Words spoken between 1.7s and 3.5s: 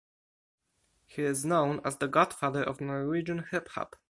as the godfather of Norwegian